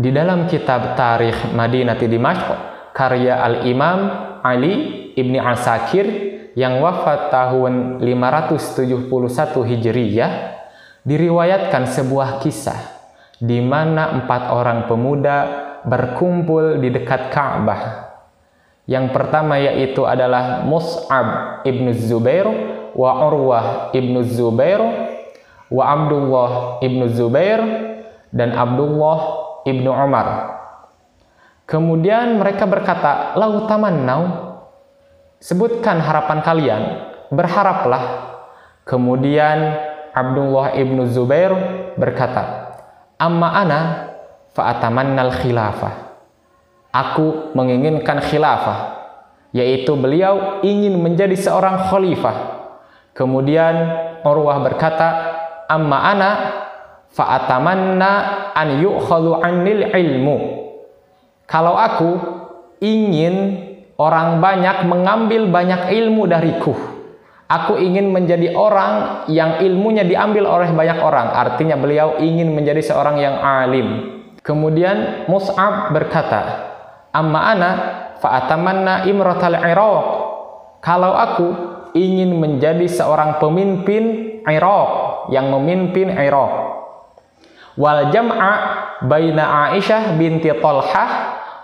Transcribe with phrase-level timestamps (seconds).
[0.00, 2.48] Di dalam kitab Tarikh Madinati Dimashq
[2.96, 4.00] karya Al-Imam
[4.40, 6.08] Ali Ibni Asakir
[6.56, 8.96] yang wafat tahun 571
[9.60, 10.32] Hijriyah
[11.04, 12.80] diriwayatkan sebuah kisah
[13.44, 15.36] di mana empat orang pemuda
[15.84, 18.08] berkumpul di dekat Ka'bah.
[18.88, 22.48] Yang pertama yaitu adalah Mus'ab ibnu Zubair
[22.96, 24.80] wa Urwah ibnu Zubair
[25.68, 27.60] wa Abdullah ibnu Zubair
[28.32, 30.58] dan Abdullah Ibnu Umar.
[31.70, 34.50] Kemudian mereka berkata, "Lau tamannau."
[35.40, 36.82] Sebutkan harapan kalian,
[37.30, 38.04] berharaplah.
[38.84, 39.78] Kemudian
[40.10, 41.54] Abdullah Ibnu Zubair
[41.96, 42.74] berkata,
[43.16, 43.80] "Amma ana
[44.52, 45.94] fa'atamannal khilafah."
[46.90, 48.98] Aku menginginkan khilafah,
[49.54, 52.36] yaitu beliau ingin menjadi seorang khalifah.
[53.14, 53.74] Kemudian
[54.26, 55.08] Urwah berkata,
[55.70, 56.30] "Amma ana
[57.14, 58.10] fa'atamanna
[58.54, 58.68] an
[59.42, 60.36] anil ilmu.
[61.50, 62.10] Kalau aku
[62.78, 63.34] ingin
[63.98, 66.74] orang banyak mengambil banyak ilmu dariku.
[67.50, 71.34] Aku ingin menjadi orang yang ilmunya diambil oleh banyak orang.
[71.34, 74.22] Artinya beliau ingin menjadi seorang yang alim.
[74.46, 76.70] Kemudian Mus'ab berkata,
[77.10, 77.70] Amma ana
[78.22, 80.06] fa'atamanna imratal Iraq.
[80.78, 81.46] Kalau aku
[81.98, 84.88] ingin menjadi seorang pemimpin Iraq
[85.34, 86.79] yang memimpin Iraq
[87.80, 88.52] wal jam'a
[89.08, 91.08] baina Aisyah binti Talhah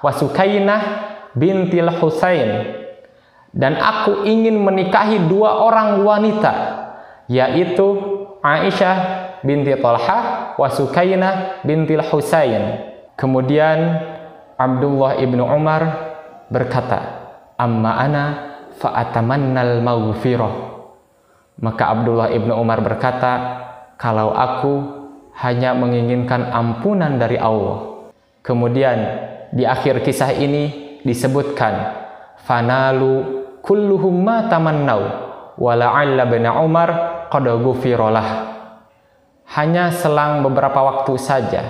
[0.00, 0.80] wa Sukainah
[1.36, 2.72] binti Husain
[3.52, 6.52] dan aku ingin menikahi dua orang wanita
[7.28, 7.84] yaitu
[8.40, 8.96] Aisyah
[9.44, 12.80] binti Talhah wa Sukainah binti Husain
[13.20, 14.00] kemudian
[14.56, 15.84] Abdullah ibnu Umar
[16.48, 17.28] berkata
[17.60, 18.24] amma ana
[18.80, 20.54] fa'atamannal maghfirah.
[21.56, 23.32] Maka Abdullah ibnu Umar berkata
[23.96, 24.72] kalau aku
[25.36, 28.08] hanya menginginkan ampunan dari Allah.
[28.40, 28.98] Kemudian
[29.52, 31.92] di akhir kisah ini disebutkan
[32.46, 35.02] fanalu kulluhum ma tamannau
[35.58, 37.44] wa la'alla bin Umar qad
[39.46, 41.62] Hanya selang beberapa waktu saja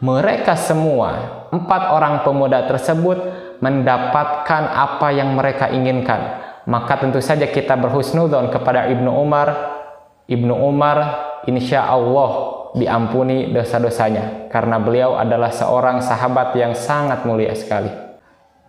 [0.00, 3.20] mereka semua empat orang pemuda tersebut
[3.60, 6.40] mendapatkan apa yang mereka inginkan.
[6.64, 9.76] Maka tentu saja kita berhusnudon kepada Ibnu Umar.
[10.24, 10.98] Ibnu Umar
[11.44, 17.90] insya Allah diampuni dosa-dosanya karena beliau adalah seorang sahabat yang sangat mulia sekali.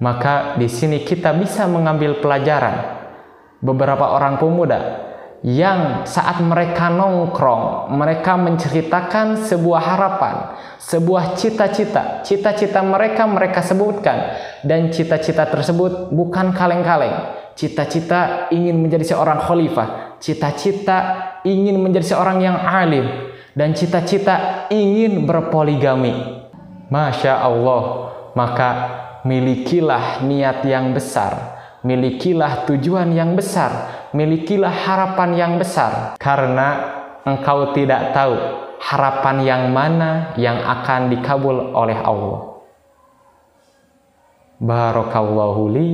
[0.01, 3.01] Maka di sini kita bisa mengambil pelajaran
[3.61, 10.35] beberapa orang pemuda yang saat mereka nongkrong, mereka menceritakan sebuah harapan,
[10.77, 12.21] sebuah cita-cita.
[12.21, 17.37] Cita-cita mereka mereka sebutkan dan cita-cita tersebut bukan kaleng-kaleng.
[17.57, 20.97] Cita-cita ingin menjadi seorang khalifah, cita-cita
[21.41, 26.41] ingin menjadi seorang yang alim, dan cita-cita ingin berpoligami.
[26.91, 27.83] Masya Allah,
[28.35, 28.69] maka
[29.23, 31.55] milikilah niat yang besar,
[31.87, 38.35] milikilah tujuan yang besar, milikilah harapan yang besar, karena engkau tidak tahu
[38.81, 42.51] harapan yang mana yang akan dikabul oleh Allah.
[44.61, 45.87] Barakallahu li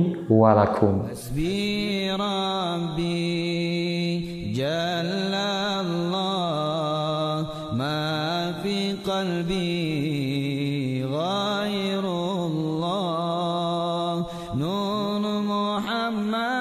[7.78, 8.98] wa lakum.
[9.08, 12.04] قلبي غير
[12.46, 16.57] الله نور محمد